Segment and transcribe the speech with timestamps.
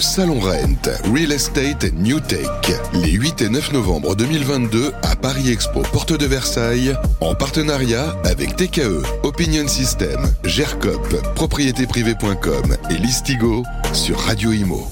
[0.00, 2.48] Salon Rent, Real Estate and New Tech,
[2.94, 8.56] les 8 et 9 novembre 2022 à Paris Expo, porte de Versailles, en partenariat avec
[8.56, 14.86] TKE, Opinion System, GERCOP, propriétéprivée.com et Listigo sur Radio Imo.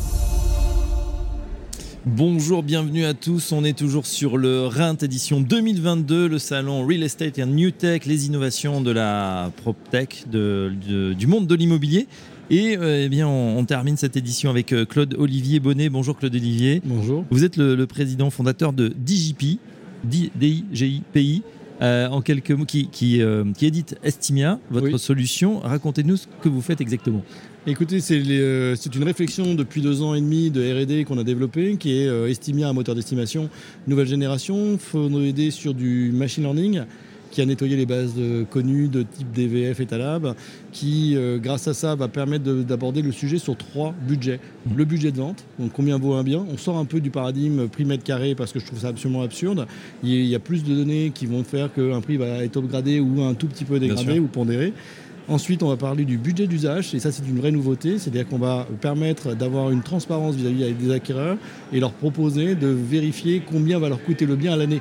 [2.05, 3.53] Bonjour, bienvenue à tous.
[3.53, 8.05] On est toujours sur le RINT édition 2022, le salon Real Estate and New Tech,
[8.05, 12.09] les innovations de la PropTech, du monde de l'immobilier.
[12.51, 15.91] Et euh, eh bien, on, on, termine cette édition avec euh, Claude Olivier Bonnet.
[15.91, 16.81] Bonjour Claude Olivier.
[16.85, 17.25] Bonjour.
[17.31, 19.59] Vous êtes le, le président fondateur de DJP,
[20.05, 21.43] DIGIPI.
[21.81, 24.99] Euh, en quelques mots, qui, qui, euh, qui édite Estimia, votre oui.
[24.99, 25.61] solution.
[25.61, 27.23] Racontez-nous ce que vous faites exactement.
[27.69, 31.77] Écoutez, c'est euh, une réflexion depuis deux ans et demi de R&D qu'on a développée,
[31.77, 33.49] qui est euh, Estimia, un moteur d'estimation
[33.87, 36.83] nouvelle génération, fondé sur du machine learning,
[37.31, 40.35] qui a nettoyé les bases de, connues de type DVF et Talab,
[40.73, 44.41] qui, euh, grâce à ça, va permettre d'aborder le sujet sur trois budgets.
[44.67, 44.77] Mmh.
[44.77, 46.45] Le budget de vente, donc combien vaut un bien.
[46.53, 49.23] On sort un peu du paradigme prix mètre carré parce que je trouve ça absolument
[49.23, 49.67] absurde.
[50.03, 53.23] Il y a plus de données qui vont faire qu'un prix va être upgradé ou
[53.23, 54.73] un tout petit peu dégradé ou pondéré.
[55.29, 58.39] Ensuite, on va parler du budget d'usage, et ça c'est une vraie nouveauté, c'est-à-dire qu'on
[58.39, 61.37] va permettre d'avoir une transparence vis-à-vis -vis des acquéreurs
[61.71, 64.81] et leur proposer de vérifier combien va leur coûter le bien à l'année.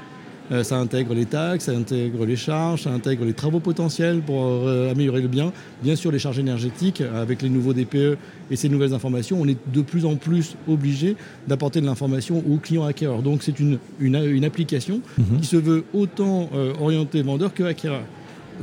[0.52, 4.44] Euh, ça intègre les taxes, ça intègre les charges, ça intègre les travaux potentiels pour
[4.46, 5.52] euh, améliorer le bien.
[5.84, 8.18] Bien sûr, les charges énergétiques, avec les nouveaux DPE
[8.50, 11.16] et ces nouvelles informations, on est de plus en plus obligé
[11.48, 13.22] d'apporter de l'information aux clients acquéreurs.
[13.22, 15.40] Donc c'est une, une, une, application -hmm.
[15.40, 18.04] qui se veut autant euh, orientée vendeur que acquéreur.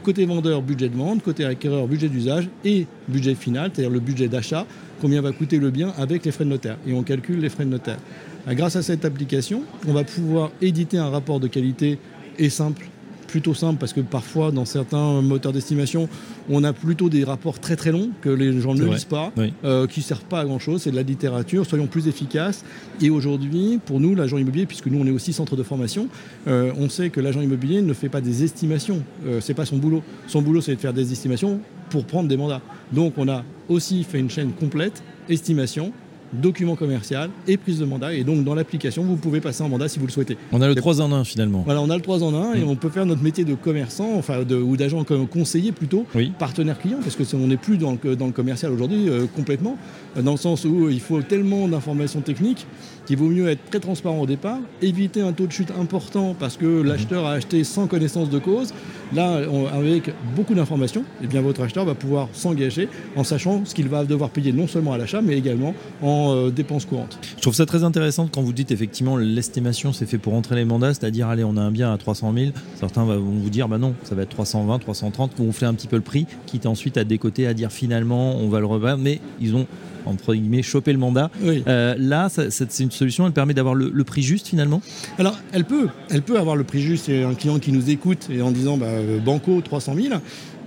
[0.03, 4.29] Côté vendeur, budget de vente, côté acquéreur, budget d'usage et budget final, c'est-à-dire le budget
[4.29, 4.67] d'achat,
[5.01, 6.79] combien va coûter le bien avec les frais de notaire.
[6.87, 7.99] Et on calcule les frais de notaire.
[8.47, 11.99] Grâce à cette application, on va pouvoir éditer un rapport de qualité
[12.39, 12.89] et simple,
[13.27, 16.11] plutôt simple parce que parfois dans certains moteurs d'estimation,
[16.51, 19.55] on a plutôt des rapports très très longs que les gens ne lisent pas, oui.
[19.65, 22.65] euh, qui ne servent pas à grand chose, c'est de la littérature, soyons plus efficaces.
[23.01, 26.09] Et aujourd'hui, pour nous, l'agent immobilier, puisque nous on est aussi centre de formation,
[26.47, 29.79] euh, on sait que l'agent immobilier ne fait pas des estimations, euh, c'est pas son
[29.79, 30.03] boulot.
[30.27, 32.61] Son boulot c'est de faire des estimations pour prendre des mandats.
[32.93, 35.93] Donc on a aussi fait une chaîne complète, estimation,
[36.41, 38.15] document commercial et prise de mandat.
[38.15, 40.37] Et donc, dans l'application, vous pouvez passer un mandat si vous le souhaitez.
[40.53, 41.63] On a le 3 en 1 finalement.
[41.65, 42.57] Voilà, on a le 3 en 1 mmh.
[42.57, 46.33] et on peut faire notre métier de commerçant, enfin, de, ou d'agent conseiller plutôt, oui.
[46.39, 49.77] partenaire client, parce que on n'est plus dans le, dans le commercial aujourd'hui euh, complètement,
[50.21, 52.67] dans le sens où il faut tellement d'informations techniques
[53.07, 56.57] qu'il vaut mieux être très transparent au départ, éviter un taux de chute important parce
[56.57, 56.87] que mmh.
[56.87, 58.73] l'acheteur a acheté sans connaissance de cause.
[59.13, 59.41] Là,
[59.73, 64.05] avec beaucoup d'informations, eh bien votre acheteur va pouvoir s'engager en sachant ce qu'il va
[64.05, 67.19] devoir payer non seulement à l'achat, mais également en euh, dépenses courantes.
[67.37, 70.65] Je trouve ça très intéressant quand vous dites effectivement l'estimation c'est fait pour entrer les
[70.65, 73.79] mandats, c'est-à-dire allez on a un bien à 300 000, certains vont vous dire bah
[73.79, 76.97] non ça va être 320, 330, vous gonflez un petit peu le prix, quitte ensuite
[76.97, 79.67] à décoter, à dire finalement on va le revendre, mais ils ont
[80.07, 81.31] entre guillemets choper le mandat.
[81.43, 81.63] Oui.
[81.67, 84.83] Euh, là, c'est une solution, elle permet d'avoir le, le, prix juste finalement?
[85.19, 87.07] Alors, elle peut, elle peut avoir le prix juste.
[87.07, 88.87] C'est un client qui nous écoute et en disant bah,
[89.25, 90.15] Banco 300 000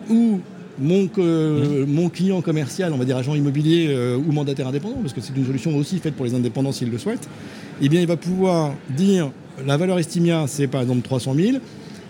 [0.09, 0.39] ou
[0.79, 1.89] mon, euh, mmh.
[1.89, 5.35] mon, client commercial, on va dire agent immobilier euh, ou mandataire indépendant, parce que c'est
[5.35, 7.27] une solution aussi faite pour les indépendants s'ils le souhaitent,
[7.81, 9.31] eh bien, il va pouvoir dire
[9.65, 11.57] la valeur estimia, c'est par exemple 300 000.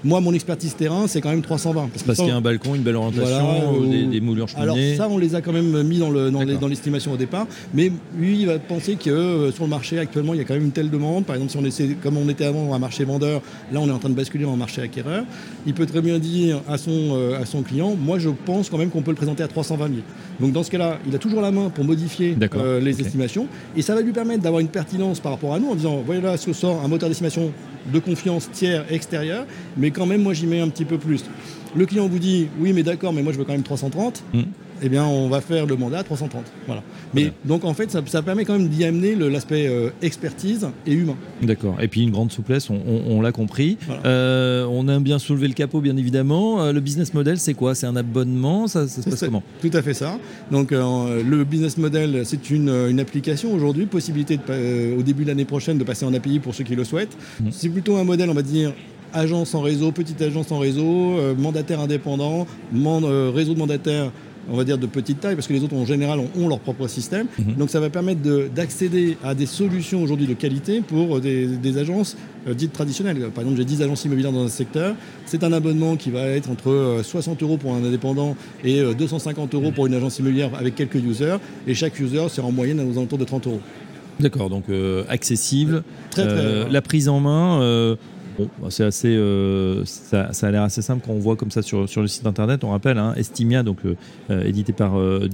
[0.03, 1.89] Moi, mon expertise terrain, c'est quand même 320.
[1.89, 3.85] Parce, parce qu'il y a un balcon, une belle orientation, voilà, ou...
[3.85, 4.93] des, des, moulures cheminées.
[4.93, 7.47] Alors ça, on les a quand même mis dans l'estimation au départ.
[7.73, 10.53] Mais lui, il va penser que euh, sur le marché actuellement, il y a quand
[10.53, 11.25] même une telle demande.
[11.25, 13.41] Par exemple, si on essaie, comme on était avant un marché vendeur,
[13.71, 15.23] là, on est en train de basculer en marché acquéreur.
[15.65, 18.77] Il peut très bien dire à son, euh, à son client, moi, je pense quand
[18.77, 19.99] même qu'on peut le présenter à 320 000.
[20.39, 23.05] Donc dans ce cas-là, il a toujours la main pour modifier euh, les okay.
[23.05, 23.47] estimations.
[23.75, 26.37] Et ça va lui permettre d'avoir une pertinence par rapport à nous en disant, voilà,
[26.37, 27.51] ce sort un moteur d'estimation
[27.91, 29.45] de confiance tiers extérieur,
[29.77, 31.23] mais quand même, moi, j'y mets un petit peu plus.
[31.75, 34.23] Le client vous dit, oui, mais d'accord, mais moi, je veux quand même 330.
[34.33, 34.41] Mmh.
[34.81, 36.43] Eh bien, on va faire le mandat à 330.
[36.65, 36.83] Voilà.
[37.13, 37.35] Mais voilà.
[37.45, 41.15] donc, en fait, ça, ça, permet quand même d'y amener l'aspect euh, expertise et humain.
[41.41, 41.77] D'accord.
[41.81, 43.77] Et puis, une grande souplesse, on, on, on l'a compris.
[43.85, 44.01] Voilà.
[44.05, 46.61] Euh, on a bien soulevé le capot, bien évidemment.
[46.61, 47.75] Euh, le business model, c'est quoi?
[47.75, 48.67] C'est un abonnement?
[48.67, 49.43] Ça, ça se passe comment?
[49.61, 50.19] Tout à fait ça.
[50.51, 53.85] Donc, le business model, c'est une, une, application aujourd'hui.
[53.85, 56.83] Possibilité, de, au début de l'année prochaine, de passer en API pour ceux qui le
[56.83, 57.17] souhaitent.
[57.39, 57.47] Mmh.
[57.51, 58.73] C'est plutôt un modèle, on va dire,
[59.13, 64.11] agence en réseau, petite agence en réseau, euh, mandataire indépendant, euh, réseau de mandataires
[64.49, 66.59] on va dire de petite taille, parce que les autres en général ont, ont leur
[66.59, 67.27] propre système.
[67.39, 67.55] Mhm.
[67.55, 68.21] Donc ça va permettre
[68.53, 72.15] d'accéder à des solutions aujourd'hui de qualité pour des, des agences
[72.47, 73.17] euh, dites traditionnelles.
[73.33, 74.95] Par exemple, j'ai 10 agences immobilières dans un secteur.
[75.25, 78.93] C'est un abonnement qui va être entre euh, 60 euros pour un indépendant et euh,
[78.93, 81.37] 250 euros pour une agence immobilière avec quelques users.
[81.67, 83.61] Et chaque user, c'est en moyenne aux alentours de 30 euros.
[84.19, 85.83] D'accord, donc euh, accessible.
[86.09, 87.95] Très, très, euh, la prise en main, euh,
[88.37, 91.89] Bon, c'est assez, euh, ça, a l'air assez simple quand on voit comme ça sur,
[91.89, 92.63] sur le site internet.
[92.63, 95.27] On rappelle, hein, Estimia, donc euh, édité par euh,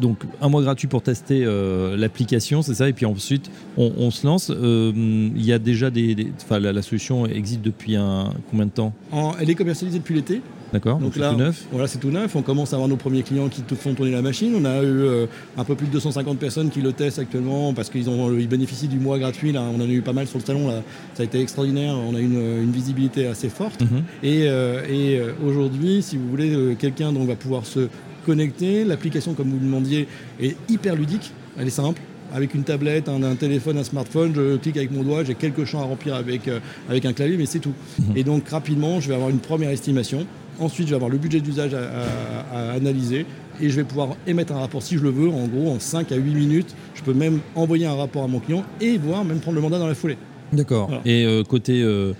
[0.00, 4.26] donc un mois gratuit pour tester euh, l'application, c'est ça, et puis ensuite on, se
[4.26, 4.50] lance.
[4.50, 8.92] Euh, il y a déjà des, la, solution existe depuis un combien de temps?
[9.40, 10.40] Elle est commercialisée depuis l'été.
[10.72, 11.66] D'accord, donc, là, tout neuf.
[11.70, 12.34] Voilà, c'est tout neuf.
[12.34, 14.54] On commence à avoir nos premiers clients qui font tourner la machine.
[14.56, 15.26] On a eu euh,
[15.56, 18.88] un peu plus de 250 personnes qui le testent actuellement parce qu'ils ont, ils bénéficient
[18.88, 19.52] du mois gratuit.
[19.52, 20.68] Là, on en a eu pas mal sur le salon.
[20.68, 20.82] Là.
[21.14, 21.94] Ça a été extraordinaire.
[21.94, 23.82] On a une, une visibilité assez forte.
[23.82, 24.02] Mhm.
[24.22, 27.88] Et, et aujourd'hui, si vous voulez, quelqu'un dont va pouvoir se
[28.24, 28.84] connecté.
[28.84, 30.08] L'application, comme vous le demandiez,
[30.40, 31.32] est hyper ludique.
[31.58, 32.00] Elle est simple.
[32.34, 35.80] Avec une tablette, un, téléphone, un smartphone, je clique avec mon doigt, j'ai quelques champs
[35.80, 37.74] à remplir avec, euh, avec un clavier, mais c'est tout.
[37.98, 38.16] Mhm.
[38.16, 40.26] Et donc rapidement, je vais avoir une première estimation.
[40.60, 43.26] Ensuite, je vais avoir le budget d'usage à, analyser
[43.60, 45.28] et je vais pouvoir émettre un rapport si je le veux.
[45.28, 48.40] En gros, en 5 à 8 minutes, je peux même envoyer un rapport à mon
[48.40, 50.18] client et voir même prendre le mandat dans la foulée.
[50.52, 50.90] D'accord.
[51.04, 52.12] Et euh, côté euh,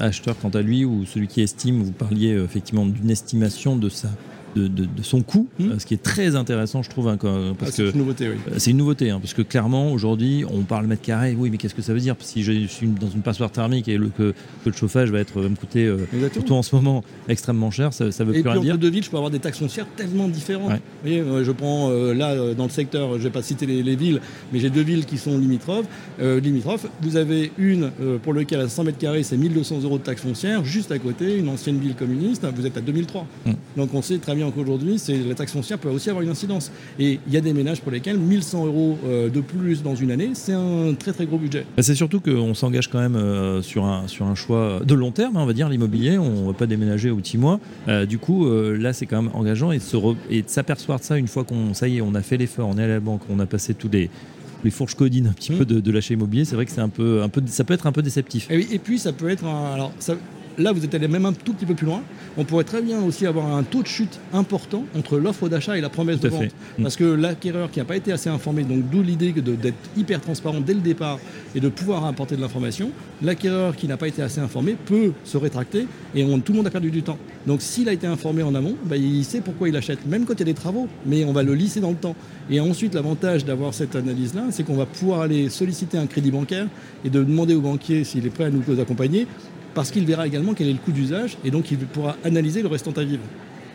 [0.00, 4.08] acheteur, quant à lui, ou celui qui estime, vous parliez effectivement d'une estimation de ça
[4.58, 5.70] de, son coût, hmm.
[5.70, 7.08] euh, ce qui est très intéressant, je trouve.
[7.08, 8.36] Hein, parce ah, c'est une nouveauté, oui.
[8.48, 11.36] Euh, c'est une nouveauté, hein, parce que clairement, aujourd'hui, on parle mètre carré.
[11.38, 12.16] Oui, mais qu'est-ce que ça veut dire?
[12.20, 14.34] Si je suis dans une passoire thermique et le, que,
[14.64, 15.98] le chauffage va, être, me coûter, euh,
[16.32, 18.74] surtout en ce moment, extrêmement cher, ça, ça veut plus rien dire.
[18.74, 20.72] Et de ville, je peux avoir des taxes foncières tellement différentes.
[20.72, 24.20] Vous voyez, je prends là, dans le secteur, je ne vais pas citer les, villes,
[24.52, 25.86] mais j'ai deux villes qui sont limitrophes.
[26.20, 26.86] limitrophes.
[27.02, 27.90] Vous avez une
[28.22, 30.64] pour laquelle à 100 mètres carrés, c'est 1200 euros de taxes foncières.
[30.64, 33.26] Juste à côté, une ancienne ville communiste, vous êtes à 2003.
[33.46, 33.52] Hmm.
[33.76, 36.70] Donc on sait très bien qu'aujourd'hui, la taxe foncière peut aussi avoir une incidence.
[36.98, 40.10] Et il y a des ménages pour lesquels 1100 euros euh, de plus dans une
[40.10, 41.64] année, c'est un très très gros budget.
[41.76, 45.10] Bah, c'est surtout qu'on s'engage quand même euh, sur, un, sur un choix de long
[45.10, 46.18] terme, hein, on va dire, l'immobilier.
[46.18, 47.60] On ne va pas déménager au petit mois.
[47.88, 51.44] Euh, du coup, là, c'est quand même engageant et de s'apercevoir de ça une fois
[51.44, 53.46] qu'on, ça y est, on a fait l'effort, on est à la banque, on a
[53.46, 54.10] passé tous les
[54.64, 55.58] les fourches codines un petit mmh.
[55.58, 57.86] peu de, l'achat immobilier, c'est vrai que c'est un peu, un peu, ça peut être
[57.86, 58.50] un peu déceptif.
[58.50, 60.16] Et, et puis ça peut être, alors ça,
[60.58, 62.02] Là, vous êtes allé même un tout petit peu plus loin.
[62.36, 65.80] On pourrait très bien aussi avoir un taux de chute important entre l'offre d'achat et
[65.80, 66.48] la promesse de vente.
[66.78, 66.82] Mm.
[66.82, 70.60] Parce que l'acquéreur qui n'a pas été assez informé, donc d'où l'idée d'être hyper transparent
[70.60, 71.20] dès le départ
[71.54, 72.90] et de pouvoir apporter de l'information,
[73.22, 76.70] l'acquéreur qui n'a pas été assez informé peut se rétracter et tout le monde a
[76.70, 77.18] perdu du temps.
[77.46, 80.34] Donc s'il a été informé en amont, bah, il sait pourquoi il achète, même quand
[80.34, 82.16] il y a des travaux, mais on va le lisser dans le temps.
[82.50, 86.66] Et ensuite, l'avantage d'avoir cette analyse-là, c'est qu'on va pouvoir aller solliciter un crédit bancaire
[87.04, 89.26] et de demander au banquier s'il est prêt à nous accompagner
[89.74, 92.68] parce qu'il verra également quel est le coût d'usage et donc il pourra analyser le
[92.68, 93.22] restant à vivre.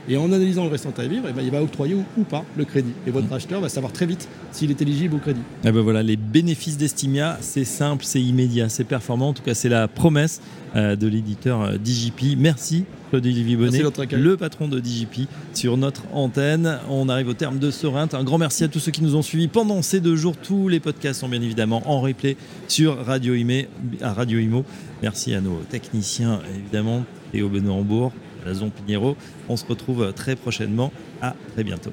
[0.10, 2.66] Et en analysant le restant à vivre, eh ben, il va octroyer ou, pas le
[2.66, 2.94] crédit.
[3.08, 3.34] Et votre mm.
[3.34, 5.42] acheteur va savoir très vite s'il est éligible au crédit.
[5.64, 9.30] Et eh ben voilà, les bénéfices d'Estimia, c'est simple, c'est immédiat, c'est performant.
[9.30, 10.42] En tout cas, c'est la promesse
[10.76, 12.38] euh, de l'éditeur euh, DJP.
[12.38, 16.80] Merci Claude-Olivier Bonnet, le patron de DJP, sur notre antenne.
[16.90, 19.22] On arrive au terme de ce Un grand merci à tous ceux qui nous ont
[19.22, 20.36] suivis pendant ces deux jours.
[20.36, 23.36] Tous les podcasts sont bien évidemment en replay sur Radio,
[24.02, 24.66] à Radio Imo.
[25.04, 27.06] Merci à nos techniciens, évidemment,
[27.36, 27.76] et au Benoît
[28.46, 29.16] la zone Pinheiro.
[29.50, 30.92] On se retrouve très prochainement.
[31.22, 31.92] À très bientôt.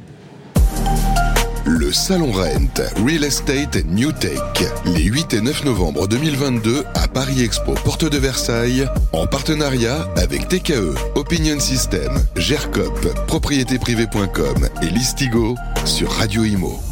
[1.67, 4.41] Le Salon Rent, Real Estate New Tech,
[4.87, 10.49] les 8 et 9 novembre 2022 à Paris Expo, porte de Versailles, en partenariat avec
[10.49, 15.55] TKE, Opinion System, GERCOP, propriétéprivée.com et Listigo
[15.85, 16.90] sur Radio Imo.